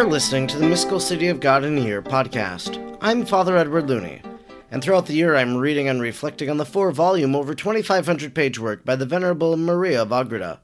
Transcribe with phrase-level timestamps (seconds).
[0.00, 2.96] are listening to the Mystical City of God in a Year podcast.
[3.02, 4.22] I'm Father Edward Looney,
[4.70, 8.58] and throughout the year I'm reading and reflecting on the four volume, over 2,500 page
[8.58, 10.62] work by the Venerable Maria of Agreda.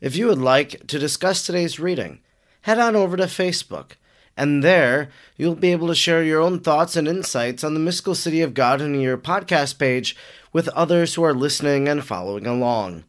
[0.00, 2.22] If you would like to discuss today's reading,
[2.62, 3.92] head on over to Facebook,
[4.36, 8.16] and there you'll be able to share your own thoughts and insights on the Mystical
[8.16, 10.16] City of God in a Year podcast page
[10.52, 13.04] with others who are listening and following along.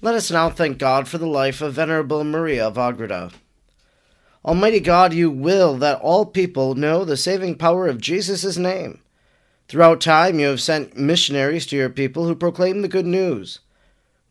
[0.00, 3.32] Let us now thank God for the life of Venerable Maria of Agreda.
[4.46, 9.00] Almighty God, you will that all people know the saving power of Jesus' name.
[9.66, 13.58] Throughout time, you have sent missionaries to your people who proclaim the good news.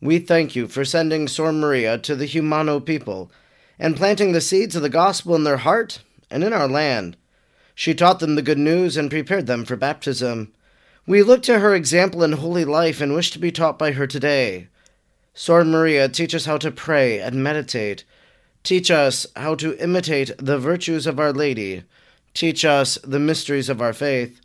[0.00, 3.30] We thank you for sending Sor Maria to the Jumano people
[3.78, 7.18] and planting the seeds of the gospel in their heart and in our land.
[7.74, 10.50] She taught them the good news and prepared them for baptism.
[11.06, 14.06] We look to her example in holy life and wish to be taught by her
[14.06, 14.68] today.
[15.34, 18.04] Sor Maria, teach us how to pray and meditate
[18.66, 21.84] Teach us how to imitate the virtues of Our Lady.
[22.34, 24.40] Teach us the mysteries of our faith.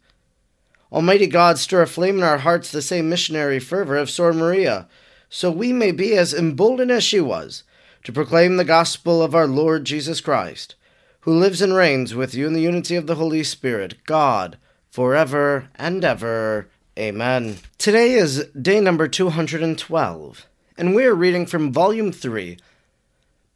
[0.91, 4.87] Almighty God, stir aflame in our hearts the same missionary fervor of Sor Maria,
[5.27, 7.63] so we may be as emboldened as she was
[8.03, 10.75] to proclaim the gospel of our Lord Jesus Christ,
[11.21, 14.59] who lives and reigns with you in the unity of the Holy Spirit, God,
[14.91, 16.69] forever and ever.
[16.95, 17.57] Amen.
[17.79, 20.45] Today is day number 212,
[20.77, 22.59] and we are reading from Volume 3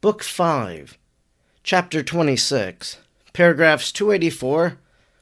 [0.05, 0.99] Book 5,
[1.63, 2.99] Chapter 26,
[3.33, 4.77] paragraphs 284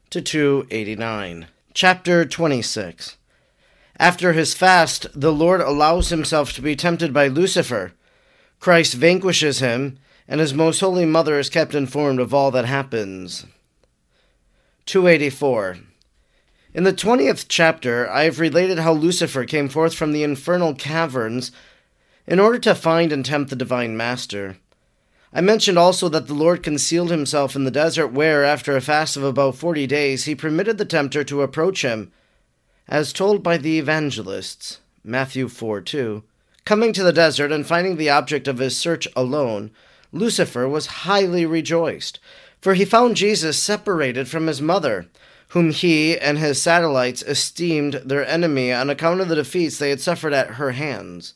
[0.09, 1.47] to 289.
[1.73, 3.15] Chapter 26.
[3.97, 7.93] After his fast, the Lord allows himself to be tempted by Lucifer.
[8.59, 13.45] Christ vanquishes him, and his most holy mother is kept informed of all that happens.
[14.85, 15.77] 284.
[16.73, 21.53] In the 20th chapter, I have related how Lucifer came forth from the infernal caverns
[22.27, 24.57] in order to find and tempt the divine master.
[25.35, 29.17] I mentioned also that the Lord concealed himself in the desert, where, after a fast
[29.17, 32.11] of about forty days, he permitted the tempter to approach him,
[32.87, 34.79] as told by the evangelists.
[35.03, 36.23] Matthew 4 2.
[36.65, 39.71] Coming to the desert and finding the object of his search alone,
[40.11, 42.19] Lucifer was highly rejoiced,
[42.61, 45.07] for he found Jesus separated from his mother,
[45.49, 49.99] whom he and his satellites esteemed their enemy on account of the defeats they had
[49.99, 51.33] suffered at her hands.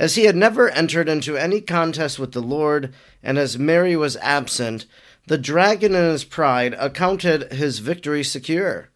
[0.00, 4.16] As he had never entered into any contest with the Lord, and as Mary was
[4.22, 4.86] absent,
[5.26, 8.88] the dragon in his pride accounted his victory secure.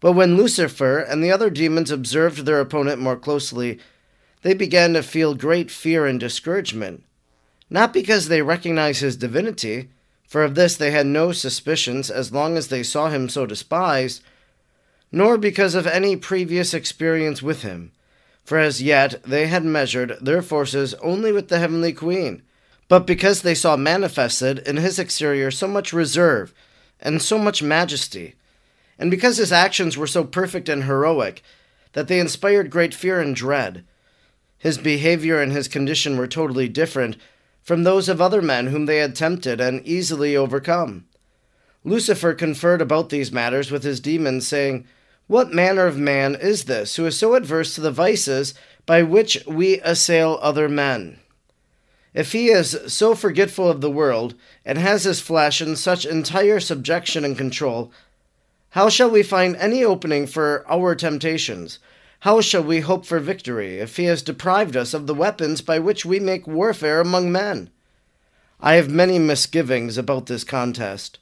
[0.00, 3.78] But when Lucifer and the other demons observed their opponent more closely,
[4.40, 7.04] they began to feel great fear and discouragement.
[7.68, 9.90] Not because they recognized his divinity,
[10.26, 14.22] for of this they had no suspicions as long as they saw him so despised,
[15.12, 17.92] nor because of any previous experience with him
[18.44, 22.42] for as yet they had measured their forces only with the heavenly queen.
[22.88, 26.52] But because they saw manifested in his exterior so much reserve
[27.00, 28.34] and so much majesty,
[28.98, 31.42] and because his actions were so perfect and heroic
[31.92, 33.84] that they inspired great fear and dread,
[34.58, 37.16] his behavior and his condition were totally different
[37.62, 41.06] from those of other men whom they had tempted and easily overcome.
[41.84, 44.86] Lucifer conferred about these matters with his demons, saying,
[45.32, 48.52] what manner of man is this who is so adverse to the vices
[48.84, 51.18] by which we assail other men?
[52.12, 56.60] If he is so forgetful of the world, and has his flesh in such entire
[56.60, 57.90] subjection and control,
[58.72, 61.78] how shall we find any opening for our temptations?
[62.20, 65.78] How shall we hope for victory if he has deprived us of the weapons by
[65.78, 67.70] which we make warfare among men?
[68.60, 71.18] I have many misgivings about this contest.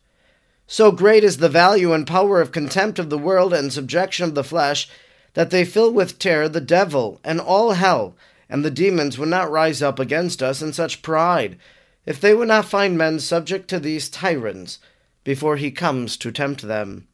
[0.73, 4.37] So great is the value and power of contempt of the world and subjection of
[4.37, 4.89] the flesh,
[5.35, 8.15] that they fill with terror the devil and all hell,
[8.49, 11.59] and the demons would not rise up against us in such pride,
[12.07, 14.79] if they would not find men subject to these tyrants
[15.25, 17.09] before he comes to tempt them.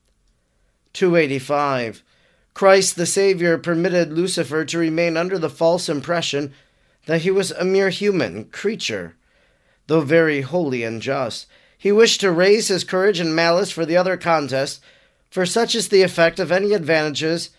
[0.92, 2.02] 285.
[2.52, 6.52] Christ the Saviour permitted Lucifer to remain under the false impression
[7.06, 9.16] that he was a mere human creature,
[9.86, 11.46] though very holy and just
[11.78, 14.82] he wished to raise his courage and malice for the other contest,
[15.30, 17.50] for such is the effect of any advantages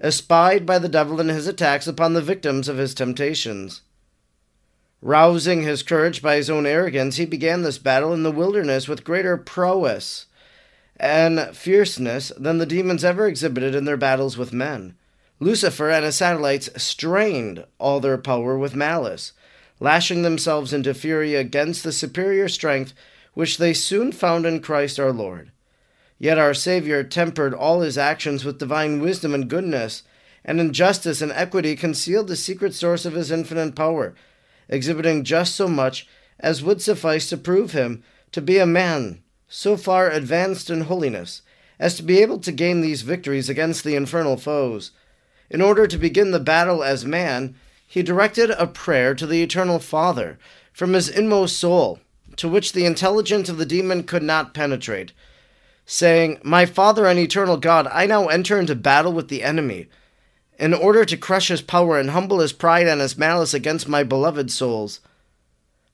[0.00, 3.82] espied by the devil in his attacks upon the victims of his temptations.
[5.00, 9.04] Rousing his courage by his own arrogance, he began this battle in the wilderness with
[9.04, 10.26] greater prowess
[10.96, 14.94] and fierceness than the demons ever exhibited in their battles with men.
[15.40, 19.32] Lucifer and his satellites strained all their power with malice,
[19.80, 22.92] lashing themselves into fury against the superior strength
[23.34, 25.50] which they soon found in Christ our Lord.
[26.18, 30.02] Yet our Saviour tempered all his actions with divine wisdom and goodness,
[30.44, 34.14] and in justice and equity concealed the secret source of his infinite power,
[34.68, 36.06] exhibiting just so much
[36.38, 38.02] as would suffice to prove him
[38.32, 41.42] to be a man so far advanced in holiness
[41.78, 44.92] as to be able to gain these victories against the infernal foes.
[45.50, 47.54] In order to begin the battle as man,
[47.86, 50.38] he directed a prayer to the eternal Father
[50.72, 52.00] from his inmost soul,
[52.36, 55.12] to which the intelligence of the demon could not penetrate,
[55.86, 59.88] saying, My Father and eternal God, I now enter into battle with the enemy,
[60.58, 64.02] in order to crush his power and humble his pride and his malice against my
[64.02, 65.00] beloved souls.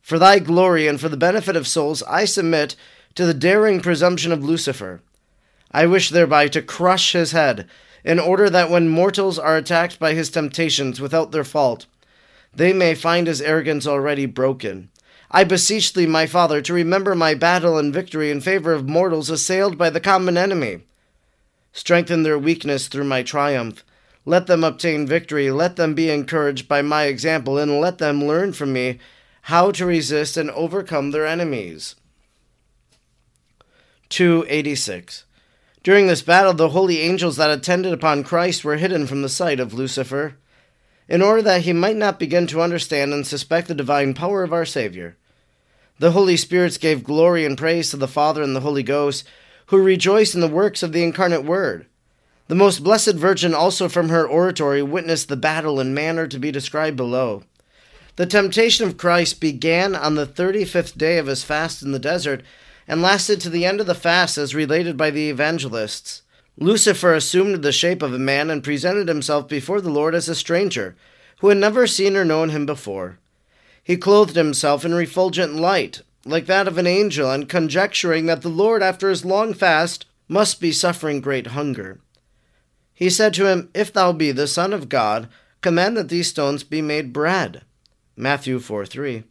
[0.02, 2.76] For thy glory and for the benefit of souls, I submit
[3.14, 5.00] to the daring presumption of Lucifer.
[5.70, 7.68] I wish thereby to crush his head,
[8.04, 11.86] in order that when mortals are attacked by his temptations without their fault,
[12.54, 14.88] they may find his arrogance already broken.
[15.30, 19.28] I beseech thee, my father, to remember my battle and victory in favor of mortals
[19.28, 20.80] assailed by the common enemy.
[21.72, 23.84] Strengthen their weakness through my triumph.
[24.24, 25.50] Let them obtain victory.
[25.50, 28.98] Let them be encouraged by my example, and let them learn from me
[29.42, 31.94] how to resist and overcome their enemies.
[34.08, 35.24] 286.
[35.82, 39.60] During this battle, the holy angels that attended upon Christ were hidden from the sight
[39.60, 40.36] of Lucifer,
[41.08, 44.52] in order that he might not begin to understand and suspect the divine power of
[44.52, 45.16] our Savior.
[45.98, 49.26] The Holy Spirits gave glory and praise to the Father and the Holy Ghost,
[49.66, 51.86] who rejoiced in the works of the incarnate Word.
[52.46, 56.50] The most blessed Virgin also from her oratory witnessed the battle in manner to be
[56.50, 57.42] described below.
[58.16, 61.98] The temptation of Christ began on the thirty fifth day of his fast in the
[61.98, 62.42] desert
[62.86, 66.22] and lasted to the end of the fast as related by the evangelists.
[66.60, 70.34] Lucifer assumed the shape of a man and presented himself before the Lord as a
[70.34, 70.96] stranger,
[71.38, 73.18] who had never seen or known him before.
[73.82, 78.48] He clothed himself in refulgent light, like that of an angel, and conjecturing that the
[78.48, 82.00] Lord, after his long fast, must be suffering great hunger.
[82.92, 85.28] He said to him, If thou be the Son of God,
[85.60, 87.62] command that these stones be made bread.
[88.16, 89.22] Matthew 4 3.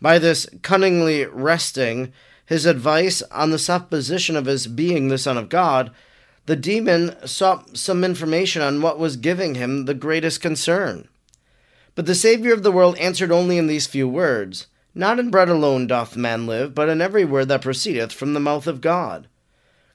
[0.00, 2.12] By this cunningly resting
[2.46, 5.90] his advice on the supposition of his being the Son of God,
[6.48, 11.06] the demon sought some information on what was giving him the greatest concern.
[11.94, 15.50] But the Saviour of the world answered only in these few words Not in bread
[15.50, 19.28] alone doth man live, but in every word that proceedeth from the mouth of God.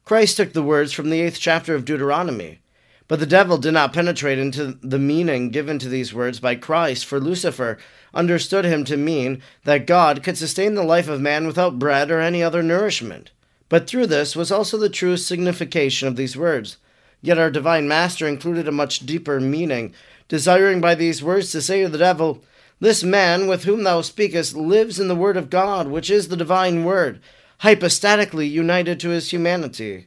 [0.06, 2.60] Christ took the words from the eighth chapter of Deuteronomy.
[3.08, 7.04] But the devil did not penetrate into the meaning given to these words by Christ,
[7.04, 7.80] for Lucifer
[8.14, 12.20] understood him to mean that God could sustain the life of man without bread or
[12.20, 13.32] any other nourishment.
[13.74, 16.78] But through this was also the true signification of these words.
[17.24, 19.96] Yet our divine Master included a much deeper meaning,
[20.28, 22.44] desiring by these words to say to the devil,
[22.80, 26.38] This man with whom thou speakest lives in the Word of God, which is the
[26.38, 27.20] divine Word,
[27.62, 30.06] hypostatically united to his humanity.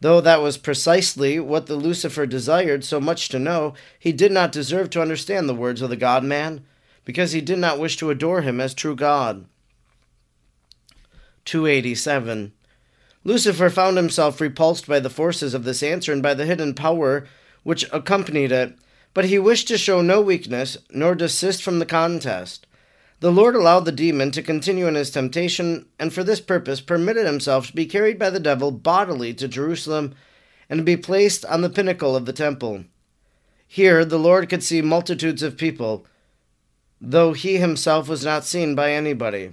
[0.00, 4.50] Though that was precisely what the Lucifer desired so much to know, he did not
[4.50, 6.64] deserve to understand the words of the God man,
[7.04, 9.46] because he did not wish to adore him as true God.
[11.44, 12.54] 287.
[13.24, 17.26] Lucifer found himself repulsed by the forces of this answer and by the hidden power
[17.62, 18.76] which accompanied it,
[19.14, 22.66] but he wished to show no weakness, nor desist from the contest.
[23.20, 27.24] The Lord allowed the demon to continue in his temptation, and for this purpose permitted
[27.24, 30.14] himself to be carried by the devil bodily to Jerusalem
[30.68, 32.84] and to be placed on the pinnacle of the temple.
[33.68, 36.04] Here the Lord could see multitudes of people,
[37.00, 39.52] though he himself was not seen by anybody.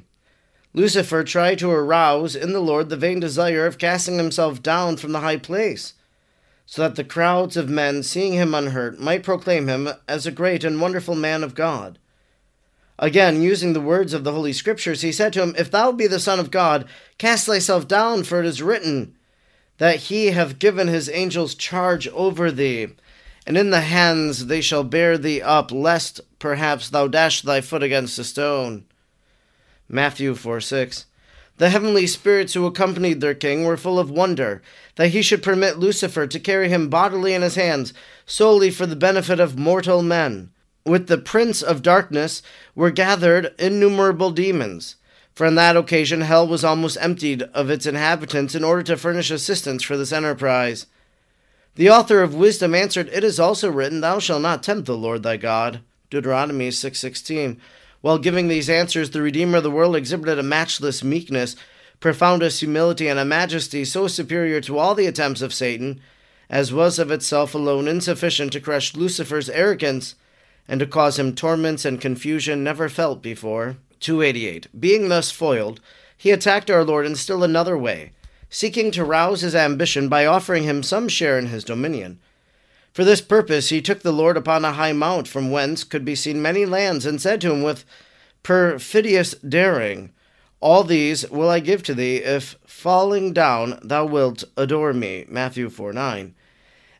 [0.74, 5.12] Lucifer tried to arouse in the Lord the vain desire of casting himself down from
[5.12, 5.96] the high place,
[6.66, 10.64] so that the crowds of men, seeing him unhurt, might proclaim him as a great
[10.64, 11.98] and wonderful man of God.
[13.00, 16.06] Again, using the words of the Holy Scriptures, he said to him, If thou be
[16.06, 16.86] the Son of God,
[17.18, 19.16] cast thyself down, for it is written,
[19.80, 22.90] that he hath given his angels charge over thee,
[23.48, 27.82] and in the hands they shall bear thee up, lest perhaps thou dash thy foot
[27.82, 28.84] against a stone.
[29.89, 31.05] Matthew 4 6.
[31.58, 34.62] The heavenly spirits who accompanied their king were full of wonder
[34.96, 37.93] that he should permit Lucifer to carry him bodily in his hands
[38.25, 40.51] solely for the benefit of mortal men
[40.89, 42.41] with the prince of darkness
[42.75, 44.96] were gathered innumerable demons.
[45.34, 49.31] For on that occasion hell was almost emptied of its inhabitants in order to furnish
[49.31, 50.88] assistance for this enterprise.
[51.75, 55.24] The author of wisdom answered, It is also written, Thou shalt not tempt the Lord
[55.24, 55.81] thy God.
[56.10, 57.58] Deuteronomy 6.16.
[58.01, 61.56] While giving these answers, the Redeemer of the world exhibited a matchless meekness,
[62.00, 66.00] profoundest humility, and a majesty so superior to all the attempts of Satan,
[66.50, 70.15] as was of itself alone insufficient to crush Lucifer's arrogance
[70.68, 73.77] and to cause him torments and confusion never felt before.
[74.00, 74.68] 288.
[74.79, 75.82] Being thus foiled,
[76.15, 78.12] he attacked our Lord in still another way,
[78.50, 82.20] seeking to rouse his ambition by offering him some share in his dominion.
[83.00, 86.15] For this purpose he took the Lord upon a high mount, from whence could be
[86.15, 87.86] seen many lands, and said to him with
[88.44, 90.12] perfidious daring,
[90.60, 95.24] All these will I give to thee, if falling down thou wilt adore me.
[95.29, 96.36] Matthew 4 9.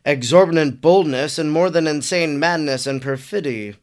[0.06, 3.76] Exorbitant boldness and more than insane madness and perfidy.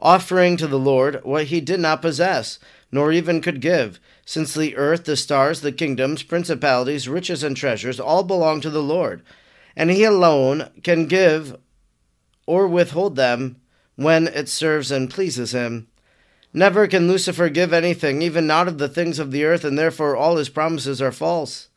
[0.00, 2.58] Offering to the Lord what he did not possess,
[2.90, 8.00] nor even could give, since the earth, the stars, the kingdoms, principalities, riches, and treasures
[8.00, 9.20] all belong to the Lord,
[9.76, 11.56] and he alone can give
[12.46, 13.56] or withhold them
[13.96, 15.88] when it serves and pleases him.
[16.52, 20.16] Never can Lucifer give anything, even not of the things of the earth, and therefore
[20.16, 21.68] all his promises are false.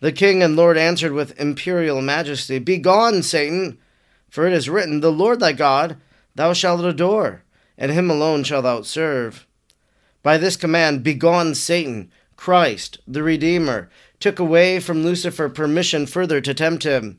[0.00, 3.78] The king and Lord answered with imperial majesty, Begone, Satan!
[4.28, 5.96] For it is written, The Lord thy God
[6.34, 7.42] thou shalt adore,
[7.76, 9.46] and him alone shalt thou serve.
[10.22, 12.10] By this command, Begone, Satan!
[12.38, 13.90] Christ, the Redeemer,
[14.20, 17.18] took away from Lucifer permission further to tempt him,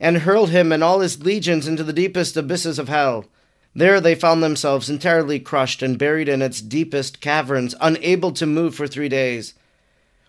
[0.00, 3.26] and hurled him and all his legions into the deepest abysses of hell.
[3.74, 8.74] There they found themselves entirely crushed and buried in its deepest caverns, unable to move
[8.74, 9.52] for three days.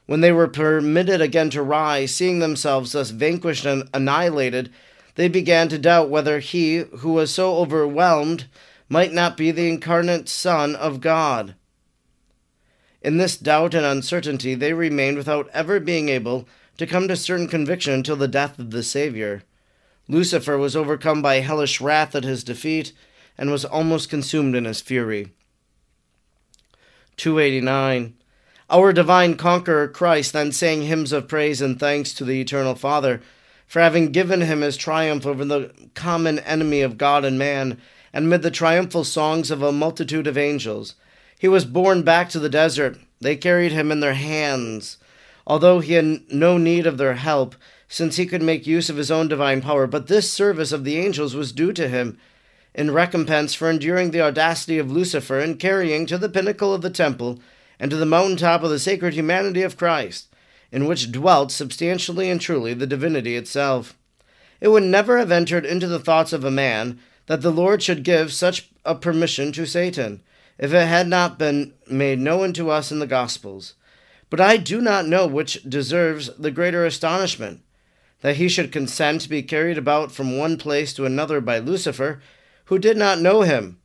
[0.06, 4.70] When they were permitted again to rise, seeing themselves thus vanquished and annihilated,
[5.15, 8.48] they began to doubt whether he who was so overwhelmed
[8.89, 11.56] might not be the incarnate Son of God.
[13.06, 16.48] In this doubt and uncertainty, they remained without ever being able
[16.78, 19.44] to come to certain conviction until the death of the Savior.
[20.08, 22.94] Lucifer was overcome by hellish wrath at his defeat
[23.38, 25.34] and was almost consumed in his fury.
[27.18, 28.16] 289.
[28.72, 33.22] Our divine conqueror Christ then sang hymns of praise and thanks to the eternal Father
[33.68, 37.80] for having given him his triumph over the common enemy of God and man,
[38.12, 40.96] and mid the triumphal songs of a multitude of angels.
[41.38, 42.98] He was borne back to the desert.
[43.20, 44.98] They carried him in their hands,
[45.46, 47.56] although he had no need of their help,
[47.88, 49.88] since he could make use of his own divine power.
[49.88, 52.18] But this service of the angels was due to him
[52.74, 56.89] in recompense for enduring the audacity of Lucifer and carrying to the pinnacle of the
[56.89, 57.39] temple
[57.80, 60.27] and to the mountain top of the sacred humanity of Christ,
[60.72, 63.98] in which dwelt substantially and truly the divinity itself.
[64.62, 68.04] It would never have entered into the thoughts of a man that the Lord should
[68.04, 70.22] give such a permission to Satan,
[70.58, 73.74] if it had not been made known to us in the Gospels.
[74.30, 77.62] But I do not know which deserves the greater astonishment
[78.22, 82.22] that he should consent to be carried about from one place to another by Lucifer,
[82.66, 83.78] who did not know him,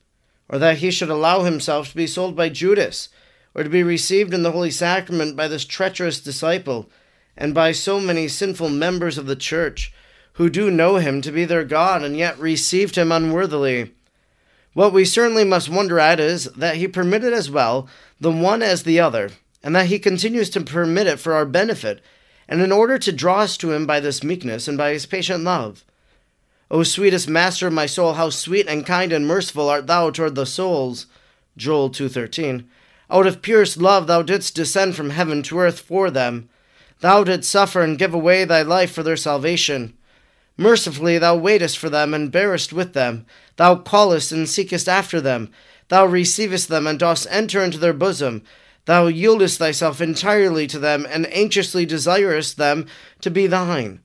[0.49, 3.09] or that he should allow himself to be sold by Judas,
[3.53, 6.89] or to be received in the Holy Sacrament by this treacherous disciple,
[7.37, 9.93] and by so many sinful members of the Church,
[10.33, 13.93] who do know him to be their God, and yet received him unworthily.
[14.73, 17.87] What we certainly must wonder at is that he permitted as well
[18.19, 22.01] the one as the other, and that he continues to permit it for our benefit,
[22.47, 25.43] and in order to draw us to him by this meekness and by his patient
[25.43, 25.83] love.
[26.69, 30.35] O sweetest master of my soul, how sweet and kind and merciful art thou toward
[30.35, 31.05] the souls.
[31.57, 32.63] Joel 2:13.
[33.09, 36.47] Out of purest love thou didst descend from heaven to earth for them.
[37.01, 39.97] Thou didst suffer and give away thy life for their salvation.
[40.57, 43.25] Mercifully thou waitest for them and bearest with them.
[43.55, 45.49] Thou callest and seekest after them.
[45.87, 48.43] Thou receivest them and dost enter into their bosom.
[48.85, 52.87] Thou yieldest thyself entirely to them and anxiously desirest them
[53.21, 54.01] to be thine.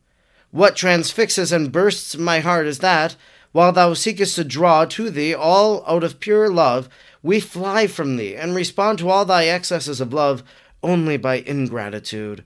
[0.51, 3.17] What transfixes and bursts my heart is that,
[3.53, 6.89] while thou seekest to draw to thee all out of pure love,
[7.23, 10.43] we fly from thee and respond to all thy excesses of love
[10.83, 12.45] only by ingratitude.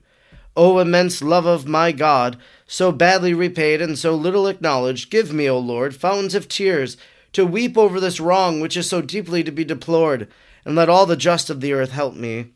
[0.57, 5.49] O immense love of my God, so badly repaid and so little acknowledged, give me,
[5.49, 6.97] O Lord, fountains of tears,
[7.33, 10.27] to weep over this wrong which is so deeply to be deplored,
[10.65, 12.47] and let all the just of the earth help me.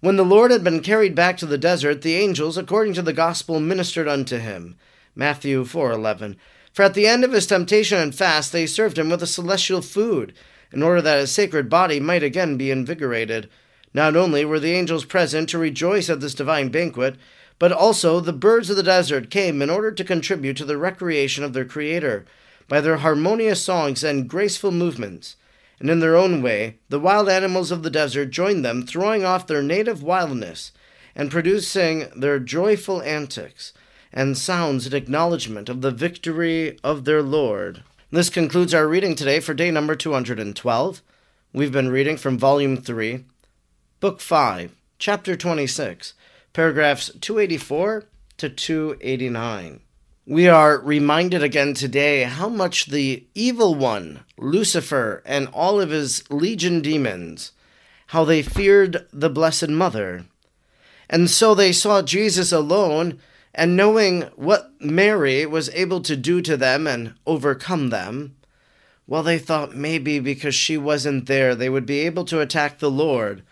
[0.00, 3.12] When the Lord had been carried back to the desert, the angels, according to the
[3.12, 4.76] gospel, ministered unto him.
[5.14, 6.36] Matthew 4:11.
[6.72, 9.82] For at the end of his temptation and fast, they served him with a celestial
[9.82, 10.32] food
[10.72, 13.48] in order that his sacred body might again be invigorated.
[13.94, 17.16] Not only were the angels present to rejoice at this divine banquet,
[17.58, 21.42] but also the birds of the desert came in order to contribute to the recreation
[21.42, 22.24] of their Creator
[22.68, 25.36] by their harmonious songs and graceful movements.
[25.80, 29.46] And in their own way, the wild animals of the desert joined them, throwing off
[29.46, 30.72] their native wildness
[31.14, 33.72] and producing their joyful antics
[34.12, 37.82] and sounds in acknowledgement of the victory of their Lord.
[38.10, 41.02] This concludes our reading today for day number 212.
[41.52, 43.24] We've been reading from Volume 3,
[44.00, 46.14] Book 5, Chapter 26,
[46.52, 48.04] paragraphs 284
[48.36, 49.80] to 289.
[50.24, 56.22] We are reminded again today how much the evil one, Lucifer, and all of his
[56.30, 57.50] legion demons,
[58.06, 60.26] how they feared the Blessed Mother.
[61.10, 63.18] And so they saw Jesus alone
[63.52, 68.36] and knowing what Mary was able to do to them and overcome them,
[69.08, 72.92] well, they thought maybe because she wasn't there, they would be able to attack the
[72.92, 73.42] Lord.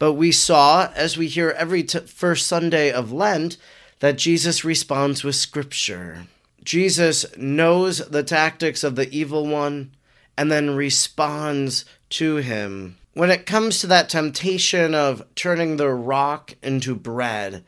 [0.00, 3.58] But we saw, as we hear every t- first Sunday of Lent,
[3.98, 6.26] that Jesus responds with Scripture.
[6.64, 9.92] Jesus knows the tactics of the evil one
[10.38, 12.96] and then responds to him.
[13.12, 17.62] When it comes to that temptation of turning the rock into bread,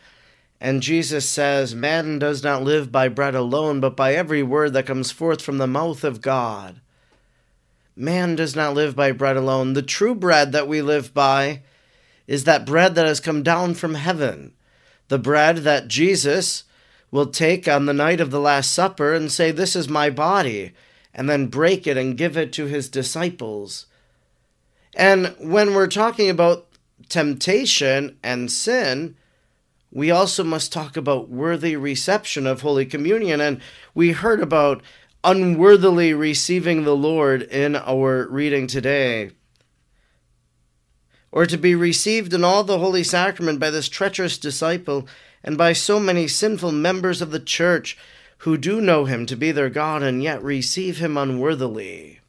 [0.58, 4.86] and Jesus says, Man does not live by bread alone, but by every word that
[4.86, 6.80] comes forth from the mouth of God.
[7.94, 9.74] Man does not live by bread alone.
[9.74, 11.60] The true bread that we live by
[12.26, 14.52] is that bread that has come down from heaven,
[15.08, 16.64] the bread that Jesus
[17.10, 20.72] will take on the night of the Last Supper and say, This is my body,
[21.14, 23.86] and then break it and give it to his disciples.
[24.94, 26.66] And when we're talking about
[27.08, 29.16] temptation and sin,
[29.90, 33.40] we also must talk about worthy reception of Holy Communion.
[33.40, 33.60] And
[33.94, 34.82] we heard about
[35.22, 39.32] unworthily receiving the Lord in our reading today
[41.32, 45.08] or to be received in all the holy sacrament by this treacherous disciple
[45.42, 47.96] and by so many sinful members of the church
[48.38, 52.20] who do know him to be their God and yet receive him unworthily.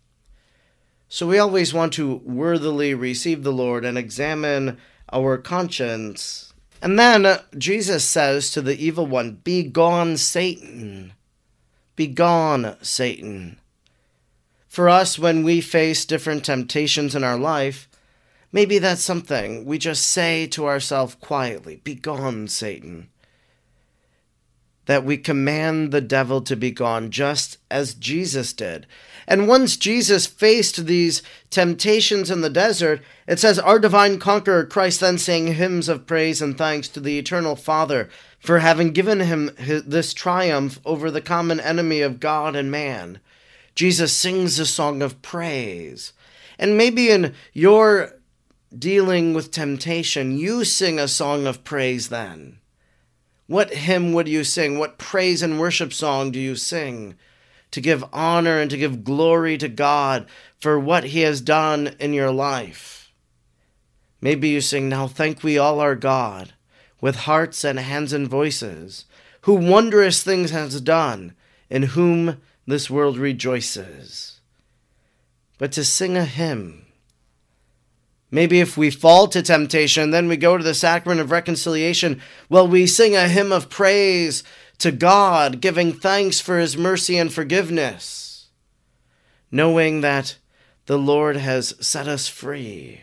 [1.10, 4.78] So we always want to worthily receive the Lord and examine
[5.12, 6.54] our conscience.
[6.82, 11.14] And then Jesus says to the evil one, Be gone, Satan.
[11.96, 13.60] Be gone, Satan.
[14.68, 17.88] For us, when we face different temptations in our life,
[18.54, 23.10] Maybe that's something we just say to ourselves quietly Be gone, Satan.
[24.86, 28.86] That we command the devil to be gone, just as Jesus did.
[29.26, 35.00] And once Jesus faced these temptations in the desert, it says, Our divine conqueror Christ
[35.00, 39.52] then sang hymns of praise and thanks to the eternal Father for having given him
[39.58, 43.20] this triumph over the common enemy of God and man.
[43.74, 46.12] Jesus sings a song of praise.
[46.60, 48.14] And maybe in your
[48.78, 52.60] dealing with temptation, you sing a song of praise then.
[53.48, 54.80] What hymn would you sing?
[54.80, 57.16] What praise and worship song do you sing?
[57.72, 60.28] To give honor and to give glory to God
[60.60, 63.12] for what He has done in your life.
[64.22, 66.54] Maybe you sing, Now thank we all our God,
[67.02, 69.06] with hearts and hands and voices,
[69.42, 71.34] who wondrous things has done,
[71.70, 74.40] in whom this world rejoices.
[75.58, 76.86] But to sing a hymn,
[78.34, 82.19] Maybe if we fall to temptation, then we go to the sacrament of reconciliation.
[82.50, 84.43] Well, we sing a hymn of praise
[84.80, 88.48] to God, giving thanks for his mercy and forgiveness,
[89.52, 90.39] knowing that
[90.88, 93.02] the Lord has set us free.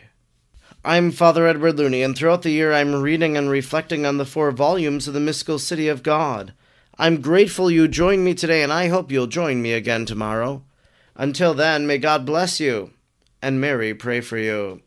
[0.85, 4.51] I'm Father Edward Looney, and throughout the year I'm reading and reflecting on the four
[4.51, 6.55] volumes of the Mystical City of God.
[6.99, 10.65] I'm grateful you joined me today, and I hope you'll join me again tomorrow.
[11.15, 12.91] Until then, may God bless you,
[13.41, 14.83] and Mary pray for you.